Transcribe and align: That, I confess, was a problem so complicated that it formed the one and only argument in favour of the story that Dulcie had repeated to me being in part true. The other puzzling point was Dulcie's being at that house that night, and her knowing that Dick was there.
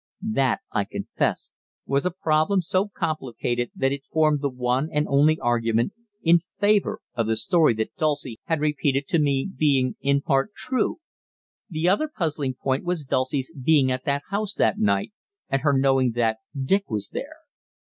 That, 0.33 0.61
I 0.71 0.85
confess, 0.85 1.51
was 1.85 2.07
a 2.07 2.17
problem 2.23 2.63
so 2.63 2.87
complicated 2.87 3.69
that 3.75 3.91
it 3.91 4.03
formed 4.03 4.41
the 4.41 4.49
one 4.49 4.89
and 4.91 5.05
only 5.07 5.39
argument 5.39 5.93
in 6.23 6.39
favour 6.59 7.01
of 7.13 7.27
the 7.27 7.35
story 7.35 7.75
that 7.75 7.95
Dulcie 7.97 8.39
had 8.45 8.61
repeated 8.61 9.07
to 9.09 9.19
me 9.19 9.47
being 9.55 9.97
in 10.01 10.21
part 10.23 10.55
true. 10.55 10.97
The 11.69 11.87
other 11.87 12.07
puzzling 12.07 12.55
point 12.55 12.83
was 12.83 13.05
Dulcie's 13.05 13.53
being 13.53 13.91
at 13.91 14.03
that 14.05 14.23
house 14.31 14.55
that 14.55 14.79
night, 14.79 15.11
and 15.49 15.61
her 15.61 15.77
knowing 15.77 16.13
that 16.13 16.39
Dick 16.65 16.89
was 16.89 17.09
there. 17.11 17.35